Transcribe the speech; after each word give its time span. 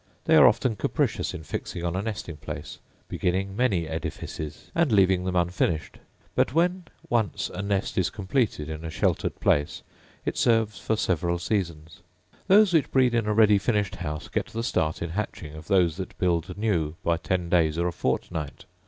They 0.25 0.35
are 0.35 0.47
often 0.47 0.75
capricious 0.77 1.31
in 1.31 1.43
fixing 1.43 1.83
on 1.85 1.95
a 1.95 2.01
nesting 2.01 2.37
place, 2.37 2.79
beginning 3.07 3.55
many 3.55 3.87
edifices, 3.87 4.71
and 4.73 4.91
leaving 4.91 5.25
them 5.25 5.35
unfinished; 5.35 5.99
but 6.33 6.55
when 6.55 6.85
once 7.07 7.51
a 7.53 7.61
nest 7.61 7.99
is 7.99 8.09
completed 8.09 8.67
in 8.67 8.83
a 8.83 8.89
sheltered 8.89 9.39
place, 9.39 9.83
it 10.25 10.37
serves 10.37 10.79
for 10.79 10.95
several 10.95 11.37
seasons. 11.37 11.99
Those 12.47 12.73
which 12.73 12.89
breed 12.91 13.13
in 13.13 13.27
a 13.27 13.33
ready 13.35 13.59
finished 13.59 13.97
house 13.97 14.27
get 14.27 14.47
the 14.47 14.63
start 14.63 15.03
in 15.03 15.11
hatching 15.11 15.53
of 15.53 15.67
those 15.67 15.97
that 15.97 16.17
build 16.17 16.57
new 16.57 16.95
by 17.03 17.17
ten 17.17 17.47
days 17.47 17.77
or 17.77 17.87
a 17.87 17.91
fortnight. 17.93 18.65